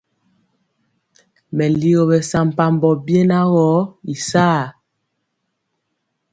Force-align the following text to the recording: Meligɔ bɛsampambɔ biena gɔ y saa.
Meligɔ 1.57 2.01
bɛsampambɔ 2.09 2.89
biena 3.05 3.39
gɔ 3.51 3.69
y 4.13 4.15
saa. 4.29 4.61